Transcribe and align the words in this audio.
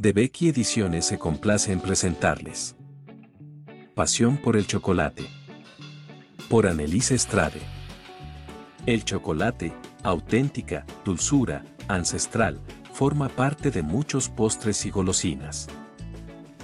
de 0.00 0.14
Becky 0.14 0.48
Ediciones 0.48 1.04
se 1.04 1.18
complace 1.18 1.72
en 1.72 1.80
presentarles. 1.80 2.74
Pasión 3.94 4.38
por 4.38 4.56
el 4.56 4.66
chocolate. 4.66 5.26
Por 6.48 6.66
Annelise 6.66 7.14
Estrade. 7.14 7.60
El 8.86 9.04
chocolate, 9.04 9.74
auténtica, 10.02 10.86
dulzura, 11.04 11.66
ancestral, 11.86 12.62
forma 12.94 13.28
parte 13.28 13.70
de 13.70 13.82
muchos 13.82 14.30
postres 14.30 14.86
y 14.86 14.90
golosinas. 14.90 15.68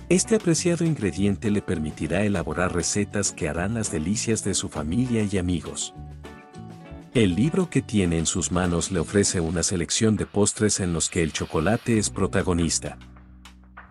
Este 0.09 0.37
apreciado 0.37 0.87
ingrediente 0.87 1.51
le 1.51 1.61
permitirá 1.61 2.23
elaborar 2.23 2.75
recetas 2.75 3.33
que 3.33 3.51
harán 3.51 3.75
las 3.75 3.93
delicias 3.93 4.45
de 4.45 4.55
su 4.55 4.71
familia 4.71 5.29
y 5.31 5.37
amigos. 5.37 5.93
El 7.13 7.35
libro 7.35 7.69
que 7.69 7.83
tiene 7.83 8.17
en 8.17 8.25
sus 8.25 8.51
manos 8.51 8.91
le 8.91 9.01
ofrece 9.01 9.41
una 9.41 9.63
selección 9.63 10.17
de 10.17 10.25
postres 10.25 10.81
en 10.81 10.95
los 10.95 11.11
que 11.11 11.23
el 11.23 11.35
chocolate 11.35 11.99
es 11.99 12.09
protagonista. 12.09 12.97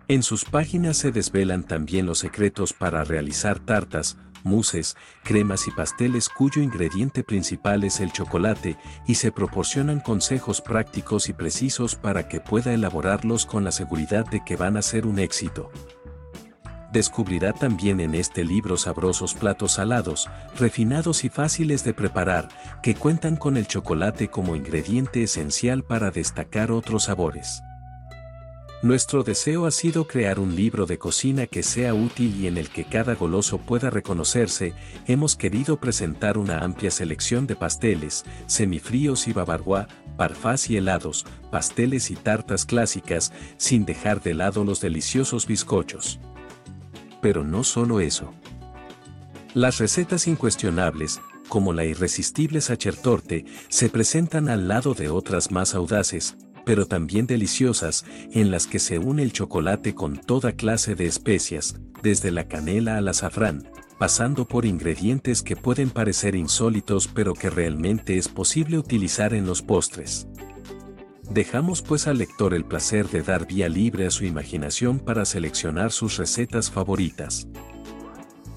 En 0.08 0.22
sus 0.22 0.44
páginas 0.44 0.98
se 0.98 1.10
desvelan 1.10 1.64
también 1.64 2.06
los 2.06 2.20
secretos 2.20 2.72
para 2.72 3.02
realizar 3.02 3.58
tartas, 3.58 4.16
muses, 4.44 4.96
cremas 5.24 5.66
y 5.66 5.72
pasteles 5.72 6.28
cuyo 6.28 6.62
ingrediente 6.62 7.24
principal 7.24 7.82
es 7.82 7.98
el 7.98 8.12
chocolate 8.12 8.76
y 9.08 9.16
se 9.16 9.32
proporcionan 9.32 9.98
consejos 9.98 10.60
prácticos 10.60 11.28
y 11.28 11.32
precisos 11.32 11.96
para 11.96 12.28
que 12.28 12.40
pueda 12.40 12.72
elaborarlos 12.72 13.46
con 13.46 13.64
la 13.64 13.72
seguridad 13.72 14.24
de 14.26 14.44
que 14.44 14.54
van 14.54 14.76
a 14.76 14.82
ser 14.82 15.08
un 15.08 15.18
éxito. 15.18 15.72
Descubrirá 16.92 17.52
también 17.52 17.98
en 17.98 18.14
este 18.14 18.44
libro 18.44 18.76
sabrosos 18.76 19.34
platos 19.34 19.72
salados, 19.72 20.30
refinados 20.56 21.24
y 21.24 21.30
fáciles 21.30 21.82
de 21.82 21.94
preparar, 21.94 22.48
que 22.80 22.94
cuentan 22.94 23.34
con 23.34 23.56
el 23.56 23.66
chocolate 23.66 24.28
como 24.28 24.54
ingrediente 24.54 25.24
esencial 25.24 25.82
para 25.82 26.12
destacar 26.12 26.70
otros 26.70 27.04
sabores. 27.04 27.60
Nuestro 28.86 29.24
deseo 29.24 29.66
ha 29.66 29.72
sido 29.72 30.06
crear 30.06 30.38
un 30.38 30.54
libro 30.54 30.86
de 30.86 30.96
cocina 30.96 31.48
que 31.48 31.64
sea 31.64 31.92
útil 31.92 32.40
y 32.40 32.46
en 32.46 32.56
el 32.56 32.68
que 32.68 32.84
cada 32.84 33.16
goloso 33.16 33.58
pueda 33.58 33.90
reconocerse, 33.90 34.74
hemos 35.08 35.34
querido 35.34 35.80
presentar 35.80 36.38
una 36.38 36.60
amplia 36.60 36.92
selección 36.92 37.48
de 37.48 37.56
pasteles, 37.56 38.24
semifríos 38.46 39.26
y 39.26 39.32
babarguá, 39.32 39.88
parfás 40.16 40.70
y 40.70 40.76
helados, 40.76 41.26
pasteles 41.50 42.12
y 42.12 42.14
tartas 42.14 42.64
clásicas, 42.64 43.32
sin 43.56 43.86
dejar 43.86 44.22
de 44.22 44.34
lado 44.34 44.62
los 44.62 44.80
deliciosos 44.80 45.48
bizcochos. 45.48 46.20
Pero 47.20 47.42
no 47.42 47.64
solo 47.64 47.98
eso. 47.98 48.32
Las 49.52 49.78
recetas 49.78 50.28
incuestionables, 50.28 51.20
como 51.48 51.72
la 51.72 51.84
irresistible 51.84 52.60
sachertorte, 52.60 53.46
se 53.68 53.88
presentan 53.88 54.48
al 54.48 54.68
lado 54.68 54.94
de 54.94 55.08
otras 55.08 55.50
más 55.50 55.74
audaces, 55.74 56.36
pero 56.66 56.86
también 56.86 57.28
deliciosas, 57.28 58.04
en 58.32 58.50
las 58.50 58.66
que 58.66 58.80
se 58.80 58.98
une 58.98 59.22
el 59.22 59.32
chocolate 59.32 59.94
con 59.94 60.18
toda 60.18 60.52
clase 60.52 60.96
de 60.96 61.06
especias, 61.06 61.76
desde 62.02 62.32
la 62.32 62.48
canela 62.48 62.98
al 62.98 63.06
azafrán, 63.06 63.70
pasando 64.00 64.48
por 64.48 64.66
ingredientes 64.66 65.42
que 65.42 65.54
pueden 65.54 65.90
parecer 65.90 66.34
insólitos 66.34 67.06
pero 67.06 67.34
que 67.34 67.50
realmente 67.50 68.18
es 68.18 68.26
posible 68.26 68.78
utilizar 68.78 69.32
en 69.32 69.46
los 69.46 69.62
postres. 69.62 70.26
Dejamos 71.30 71.82
pues 71.82 72.08
al 72.08 72.18
lector 72.18 72.52
el 72.52 72.64
placer 72.64 73.08
de 73.08 73.22
dar 73.22 73.46
vía 73.46 73.68
libre 73.68 74.06
a 74.06 74.10
su 74.10 74.24
imaginación 74.24 74.98
para 74.98 75.24
seleccionar 75.24 75.92
sus 75.92 76.16
recetas 76.16 76.70
favoritas. 76.72 77.46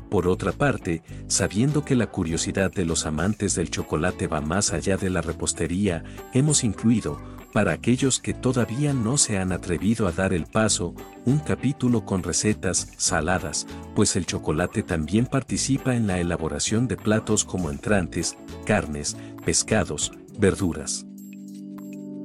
Por 0.09 0.27
otra 0.27 0.51
parte, 0.51 1.03
sabiendo 1.27 1.85
que 1.85 1.95
la 1.95 2.07
curiosidad 2.07 2.71
de 2.71 2.85
los 2.85 3.05
amantes 3.05 3.55
del 3.55 3.69
chocolate 3.69 4.27
va 4.27 4.41
más 4.41 4.73
allá 4.73 4.97
de 4.97 5.09
la 5.09 5.21
repostería, 5.21 6.03
hemos 6.33 6.63
incluido, 6.63 7.21
para 7.53 7.73
aquellos 7.73 8.19
que 8.19 8.33
todavía 8.33 8.93
no 8.93 9.17
se 9.17 9.37
han 9.37 9.51
atrevido 9.51 10.07
a 10.07 10.11
dar 10.11 10.33
el 10.33 10.45
paso, 10.45 10.93
un 11.25 11.39
capítulo 11.39 12.05
con 12.05 12.23
recetas 12.23 12.91
saladas, 12.97 13.67
pues 13.95 14.15
el 14.15 14.25
chocolate 14.25 14.83
también 14.83 15.25
participa 15.25 15.95
en 15.95 16.07
la 16.07 16.19
elaboración 16.19 16.87
de 16.87 16.97
platos 16.97 17.45
como 17.45 17.69
entrantes, 17.69 18.37
carnes, 18.65 19.15
pescados, 19.45 20.11
verduras. 20.37 21.08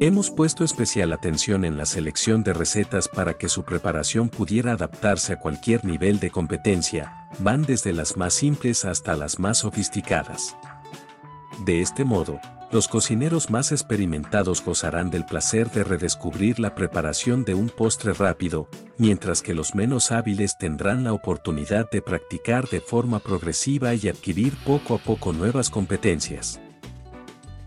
Hemos 0.00 0.30
puesto 0.30 0.64
especial 0.64 1.12
atención 1.12 1.64
en 1.64 1.78
la 1.78 1.86
selección 1.86 2.42
de 2.42 2.52
recetas 2.52 3.06
para 3.06 3.34
que 3.34 3.48
su 3.48 3.62
preparación 3.62 4.28
pudiera 4.28 4.72
adaptarse 4.72 5.34
a 5.34 5.38
cualquier 5.38 5.84
nivel 5.84 6.18
de 6.18 6.30
competencia, 6.30 7.28
van 7.38 7.62
desde 7.62 7.92
las 7.92 8.16
más 8.16 8.34
simples 8.34 8.84
hasta 8.84 9.14
las 9.14 9.38
más 9.38 9.58
sofisticadas. 9.58 10.56
De 11.64 11.80
este 11.80 12.04
modo, 12.04 12.40
los 12.72 12.88
cocineros 12.88 13.50
más 13.50 13.70
experimentados 13.70 14.64
gozarán 14.64 15.10
del 15.10 15.24
placer 15.24 15.70
de 15.70 15.84
redescubrir 15.84 16.58
la 16.58 16.74
preparación 16.74 17.44
de 17.44 17.54
un 17.54 17.68
postre 17.68 18.14
rápido, 18.14 18.68
mientras 18.98 19.42
que 19.42 19.54
los 19.54 19.76
menos 19.76 20.10
hábiles 20.10 20.58
tendrán 20.58 21.04
la 21.04 21.12
oportunidad 21.12 21.88
de 21.88 22.02
practicar 22.02 22.68
de 22.68 22.80
forma 22.80 23.20
progresiva 23.20 23.94
y 23.94 24.08
adquirir 24.08 24.54
poco 24.64 24.96
a 24.96 24.98
poco 24.98 25.32
nuevas 25.32 25.70
competencias. 25.70 26.60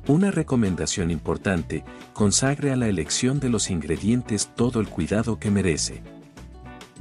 Una 0.07 0.31
recomendación 0.31 1.12
importante, 1.12 1.84
consagre 2.13 2.72
a 2.72 2.78
la 2.78 2.88
elección 2.88 3.41
de 3.41 3.50
los 3.50 3.69
ingredientes 3.69 4.50
todo 4.56 4.79
el 4.79 4.88
cuidado 4.88 5.38
que 5.38 5.51
merece. 5.51 6.01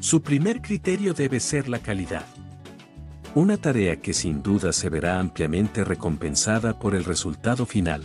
Su 0.01 0.23
primer 0.23 0.61
criterio 0.61 1.15
debe 1.15 1.39
ser 1.39 1.69
la 1.69 1.79
calidad. 1.79 2.27
Una 3.37 3.59
tarea 3.59 3.97
que 3.97 4.13
sin 4.13 4.43
duda 4.43 4.73
se 4.73 4.89
verá 4.89 5.21
ampliamente 5.21 5.85
recompensada 5.85 6.81
por 6.81 6.97
el 6.97 7.05
resultado 7.05 7.65
final. 7.65 8.03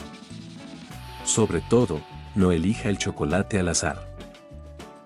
Sobre 1.25 1.61
todo, 1.61 1.99
no 2.35 2.51
elija 2.51 2.89
el 2.89 2.99
chocolate 2.99 3.57
al 3.57 3.69
azar. 3.69 4.07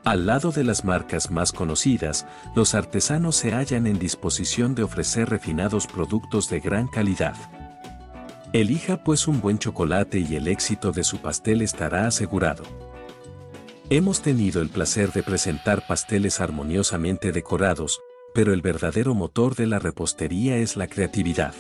Al 0.04 0.26
lado 0.26 0.52
de 0.52 0.66
las 0.66 0.84
marcas 0.84 1.32
más 1.32 1.54
conocidas, 1.54 2.28
los 2.54 2.76
artesanos 2.76 3.38
se 3.38 3.54
hallan 3.54 3.88
en 3.88 3.98
disposición 3.98 4.76
de 4.76 4.84
ofrecer 4.84 5.30
refinados 5.30 5.88
productos 5.88 6.50
de 6.50 6.60
gran 6.60 6.88
calidad. 6.88 7.36
Elija 8.54 9.04
pues 9.04 9.28
un 9.28 9.42
buen 9.42 9.60
chocolate 9.60 10.20
y 10.20 10.36
el 10.36 10.48
éxito 10.48 10.92
de 10.92 11.04
su 11.04 11.18
pastel 11.18 11.62
estará 11.62 12.08
asegurado. 12.08 12.64
Hemos 13.90 14.22
tenido 14.22 14.62
el 14.62 14.70
placer 14.70 15.12
de 15.12 15.24
presentar 15.24 15.86
pasteles 15.86 16.40
armoniosamente 16.40 17.32
decorados, 17.32 18.02
pero 18.34 18.54
el 18.54 18.62
verdadero 18.62 19.14
motor 19.14 19.56
de 19.56 19.68
la 19.68 19.80
repostería 19.80 20.58
es 20.58 20.76
la 20.76 20.88
creatividad. 20.88 21.54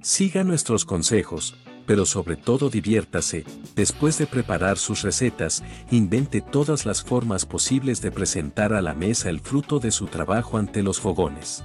Siga 0.00 0.44
nuestros 0.44 0.84
consejos, 0.84 1.56
pero 1.86 2.04
sobre 2.04 2.36
todo 2.36 2.68
diviértase, 2.68 3.44
después 3.74 4.18
de 4.18 4.26
preparar 4.26 4.76
sus 4.76 5.02
recetas, 5.02 5.64
invente 5.90 6.40
todas 6.42 6.86
las 6.86 7.02
formas 7.02 7.46
posibles 7.46 8.02
de 8.02 8.12
presentar 8.12 8.74
a 8.74 8.82
la 8.82 8.94
mesa 8.94 9.30
el 9.30 9.40
fruto 9.40 9.80
de 9.80 9.90
su 9.90 10.06
trabajo 10.06 10.58
ante 10.58 10.82
los 10.82 11.00
fogones. 11.00 11.64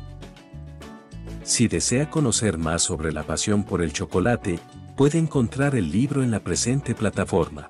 Si 1.43 1.67
desea 1.67 2.09
conocer 2.09 2.57
más 2.57 2.83
sobre 2.83 3.11
la 3.11 3.23
pasión 3.23 3.63
por 3.63 3.81
el 3.81 3.91
chocolate, 3.91 4.59
puede 4.95 5.17
encontrar 5.17 5.75
el 5.75 5.91
libro 5.91 6.23
en 6.23 6.31
la 6.31 6.39
presente 6.39 6.95
plataforma. 6.95 7.69